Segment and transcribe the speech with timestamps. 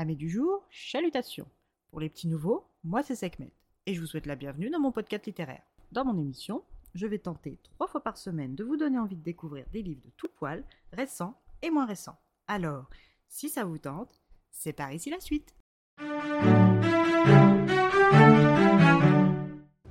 [0.00, 1.46] Amis du jour, chalutations.
[1.90, 3.52] Pour les petits nouveaux, moi c'est Sekhmet
[3.84, 5.60] et je vous souhaite la bienvenue dans mon podcast littéraire.
[5.92, 9.22] Dans mon émission, je vais tenter trois fois par semaine de vous donner envie de
[9.22, 12.18] découvrir des livres de tout poil, récents et moins récents.
[12.46, 12.88] Alors,
[13.28, 15.54] si ça vous tente, c'est par ici la suite.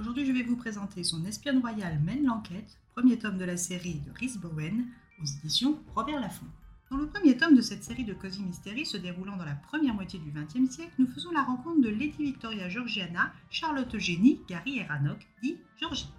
[0.00, 4.00] Aujourd'hui, je vais vous présenter Son espionne royale mène l'enquête, premier tome de la série
[4.00, 4.84] de Rhys Bowen,
[5.22, 6.46] aux éditions Robert Laffont.
[6.92, 9.94] Dans le premier tome de cette série de Cozy Mystery se déroulant dans la première
[9.94, 14.80] moitié du XXe siècle, nous faisons la rencontre de Lady Victoria Georgiana, Charlotte Eugénie, Gary
[14.80, 16.12] Eranok, dit Georgie.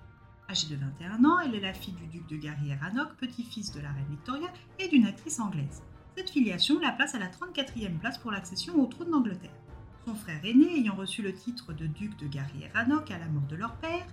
[0.49, 3.81] Âgée de 21 ans, elle est la fille du duc de Gary Eranok, petit-fils de
[3.81, 4.47] la reine Victoria
[4.79, 5.83] et d'une actrice anglaise.
[6.17, 9.53] Cette filiation la place à la 34e place pour l'accession au trône d'Angleterre.
[10.07, 13.47] Son frère aîné, ayant reçu le titre de duc de Gary Eranok à la mort
[13.47, 14.07] de leur père,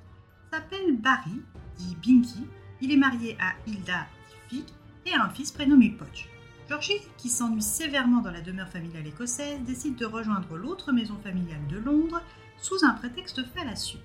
[0.52, 1.41] s'appelle Barry,
[1.79, 2.45] dit Binky.
[2.83, 4.07] Il est marié à Hilda,
[4.51, 4.66] dit
[5.07, 6.29] et a un fils prénommé Podge.
[6.70, 11.66] Georgie, qui s'ennuie sévèrement dans la demeure familiale écossaise, décide de rejoindre l'autre maison familiale
[11.69, 12.23] de Londres
[12.59, 13.99] sous un prétexte fallacieux.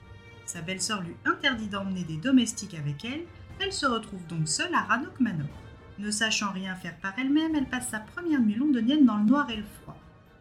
[0.48, 3.22] Sa belle-sœur lui interdit d'emmener des domestiques avec elle,
[3.60, 5.46] elle se retrouve donc seule à Rannoch Manor.
[6.00, 9.48] Ne sachant rien faire par elle-même, elle passe sa première nuit londonienne dans le noir
[9.52, 10.00] et le froid.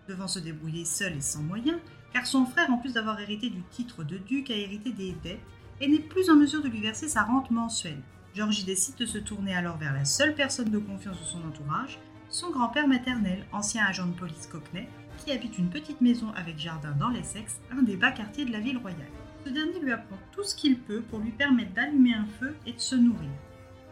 [0.08, 1.78] Devant se débrouiller seule et sans moyens,
[2.14, 5.40] car son frère, en plus d'avoir hérité du titre de duc, a hérité des dettes
[5.78, 8.00] et n'est plus en mesure de lui verser sa rente mensuelle.
[8.34, 11.98] Georgie décide de se tourner alors vers la seule personne de confiance de son entourage,
[12.34, 16.90] son grand-père maternel, ancien agent de police cockney, qui habite une petite maison avec jardin
[16.98, 19.12] dans l'Essex, un des bas quartiers de la ville royale.
[19.44, 22.72] Ce dernier lui apprend tout ce qu'il peut pour lui permettre d'allumer un feu et
[22.72, 23.30] de se nourrir.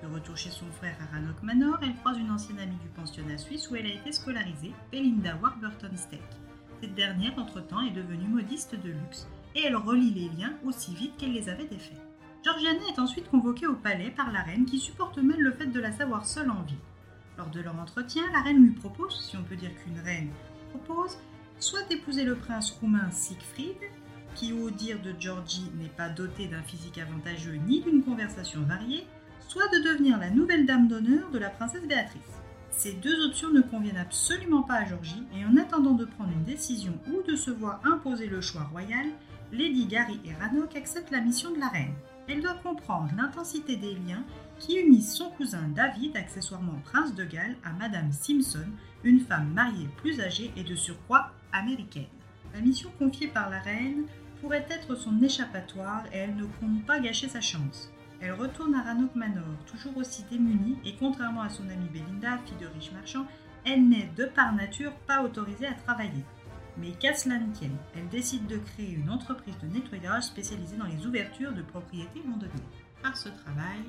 [0.02, 3.38] De retour chez son frère à Rannoch Manor, elle croise une ancienne amie du pensionnat
[3.38, 6.20] suisse où elle a été scolarisée, Belinda Warburton Steck.
[6.80, 11.16] Cette dernière, entre-temps, est devenue modiste de luxe et elle relie les liens aussi vite
[11.16, 12.02] qu'elle les avait défaits.
[12.44, 15.78] Georgiana est ensuite convoquée au palais par la reine qui supporte mal le fait de
[15.78, 16.74] la savoir seule en vie.
[17.42, 20.30] Lors de leur entretien, la reine lui propose, si on peut dire qu'une reine
[20.70, 21.18] propose,
[21.58, 23.78] soit d'épouser le prince roumain Siegfried,
[24.36, 29.08] qui au dire de Georgie n'est pas doté d'un physique avantageux ni d'une conversation variée,
[29.48, 32.22] soit de devenir la nouvelle dame d'honneur de la princesse Béatrice.
[32.70, 36.44] Ces deux options ne conviennent absolument pas à Georgie et en attendant de prendre une
[36.44, 39.06] décision ou de se voir imposer le choix royal,
[39.50, 41.94] Lady Gary et Rannoch acceptent la mission de la reine.
[42.28, 44.24] Elle doit comprendre l'intensité des liens
[44.58, 48.66] qui unissent son cousin David, accessoirement prince de Galles, à Madame Simpson,
[49.02, 52.06] une femme mariée plus âgée et de surcroît américaine.
[52.54, 54.04] La mission confiée par la reine
[54.40, 57.90] pourrait être son échappatoire et elle ne compte pas gâcher sa chance.
[58.20, 62.56] Elle retourne à Rannoch Manor, toujours aussi démunie, et contrairement à son amie Belinda, fille
[62.60, 63.26] de riche marchand,
[63.64, 66.24] elle n'est de par nature pas autorisée à travailler.
[66.78, 70.86] Mais qu'à cela ne tienne, elle décide de créer une entreprise de nettoyage spécialisée dans
[70.86, 72.50] les ouvertures de propriétés londoniennes.
[73.02, 73.80] Par ce travail,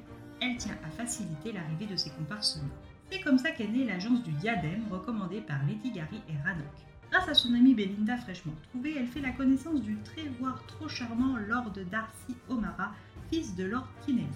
[0.42, 2.60] elle tient à faciliter l'arrivée de ses comparses
[3.10, 6.66] C'est comme ça qu'est née l'agence du diadème recommandée par Lady Gary et Rannoch.
[7.12, 10.90] Grâce à son amie Belinda fraîchement trouvée, elle fait la connaissance du très voire trop
[10.90, 12.92] charmant Lord Darcy O'Mara,
[13.30, 14.28] fils de Lord Kennedy.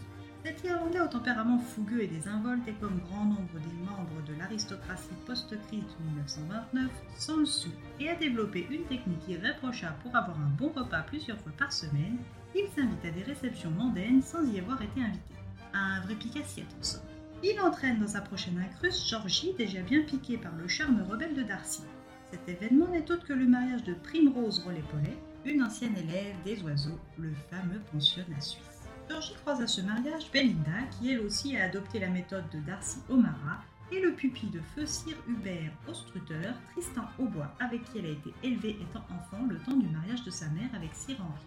[0.47, 5.09] Cet Irlandais au tempérament fougueux et désinvolte est comme grand nombre des membres de l'aristocratie
[5.25, 7.67] post-crise de 1929 sans le sou
[7.99, 12.19] et a développé une technique irréprochable pour avoir un bon repas plusieurs fois par semaine.
[12.55, 15.35] Il s'invite à des réceptions mondaines sans y avoir été invité.
[15.73, 17.01] Un vrai pique-assiette en somme.
[17.43, 21.43] Il entraîne dans sa prochaine incruste Georgie, déjà bien piquée par le charme rebelle de
[21.43, 21.83] Darcy.
[22.31, 26.99] Cet événement n'est autre que le mariage de Primrose Rollet-Pollet, une ancienne élève des oiseaux,
[27.17, 28.76] le fameux pensionnat suisse.
[29.09, 32.99] Georgie croise à ce mariage Belinda, qui elle aussi a adopté la méthode de Darcy
[33.09, 38.09] O'Mara, et le pupille de feu Sir Hubert Ostruter, Tristan Aubois, avec qui elle a
[38.09, 41.45] été élevée étant enfant le temps du mariage de sa mère avec Sir Henry.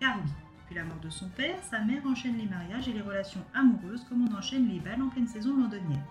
[0.00, 3.02] Car oui, depuis la mort de son père, sa mère enchaîne les mariages et les
[3.02, 6.02] relations amoureuses comme on enchaîne les balles en pleine saison londonienne.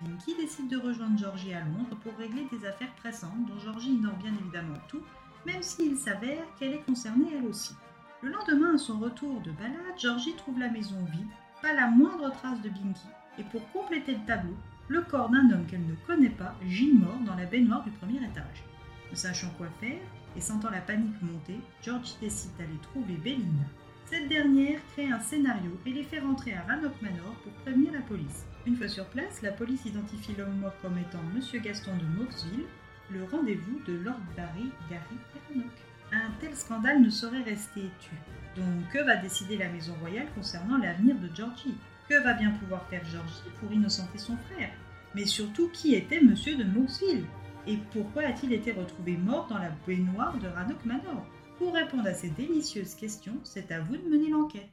[0.00, 4.16] Pinky décide de rejoindre Georgie à Londres pour régler des affaires pressantes dont Georgie ignore
[4.16, 5.02] bien évidemment tout,
[5.46, 7.74] même s'il s'avère qu'elle est concernée elle aussi.
[8.24, 11.28] Le lendemain, à son retour de balade, Georgie trouve la maison vide,
[11.60, 13.06] pas la moindre trace de Binky,
[13.38, 14.56] et pour compléter le tableau,
[14.88, 18.24] le corps d'un homme qu'elle ne connaît pas gît mort dans la baignoire du premier
[18.24, 18.64] étage.
[19.10, 20.00] Ne sachant quoi faire,
[20.34, 23.66] et sentant la panique monter, Georgie décide d'aller trouver Belinda.
[24.06, 28.00] Cette dernière crée un scénario et les fait rentrer à Rannoch Manor pour prévenir la
[28.00, 28.46] police.
[28.64, 32.64] Une fois sur place, la police identifie l'homme mort comme étant Monsieur Gaston de Moxville,
[33.10, 35.18] le rendez-vous de Lord Barry, Gary
[35.50, 35.93] Rannoch.
[36.12, 38.14] Un tel scandale ne saurait rester tu.
[38.56, 41.76] Donc que va décider la maison royale concernant l'avenir de Georgie?
[42.08, 44.70] Que va bien pouvoir faire Georgie pour innocenter son frère?
[45.14, 47.24] Mais surtout, qui était Monsieur de Moxville
[47.66, 51.26] Et pourquoi a-t-il été retrouvé mort dans la baignoire de Rannoch Manor?
[51.58, 54.70] Pour répondre à ces délicieuses questions, c'est à vous de mener l'enquête.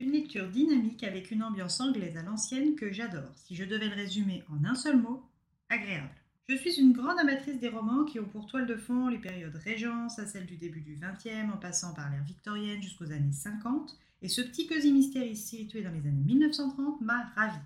[0.00, 3.32] Une lecture dynamique avec une ambiance anglaise à l'ancienne que j'adore.
[3.36, 5.22] Si je devais le résumer en un seul mot,
[5.68, 6.19] agréable.
[6.48, 9.54] Je suis une grande amatrice des romans qui ont pour toile de fond les périodes
[9.54, 13.96] Régence à celle du début du XXe, en passant par l'ère victorienne jusqu'aux années 50,
[14.22, 17.58] et ce petit cosy mystérie situé dans les années 1930 m'a ravie.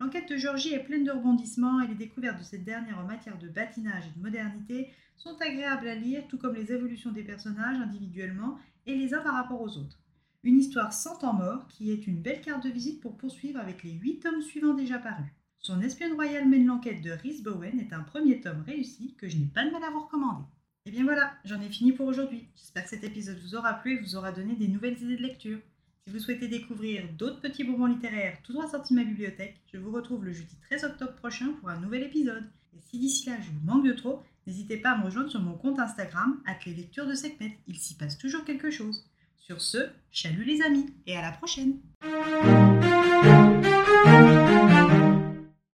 [0.00, 3.38] L'enquête de Georgie est pleine de rebondissements et les découvertes de cette dernière en matière
[3.38, 7.80] de bâtinage et de modernité sont agréables à lire, tout comme les évolutions des personnages
[7.80, 9.98] individuellement et les uns par rapport aux autres.
[10.42, 13.82] Une histoire sans temps mort qui est une belle carte de visite pour poursuivre avec
[13.82, 15.32] les huit tomes suivants déjà parus.
[15.66, 19.36] Son espionne royale mène l'enquête de Rhys Bowen est un premier tome réussi que je
[19.36, 20.44] n'ai pas de mal à vous recommander.
[20.84, 22.46] Et bien voilà, j'en ai fini pour aujourd'hui.
[22.54, 25.22] J'espère que cet épisode vous aura plu et vous aura donné des nouvelles idées de
[25.22, 25.58] lecture.
[26.04, 29.78] Si vous souhaitez découvrir d'autres petits bonbons littéraires tout droit sortis de ma bibliothèque, je
[29.78, 32.48] vous retrouve le jeudi 13 octobre prochain pour un nouvel épisode.
[32.76, 35.42] Et si d'ici là je vous manque de trop, n'hésitez pas à me rejoindre sur
[35.42, 37.58] mon compte Instagram, à les lectures de Sekhmet.
[37.66, 39.04] Il s'y passe toujours quelque chose.
[39.36, 39.78] Sur ce,
[40.12, 41.80] chalut les amis et à la prochaine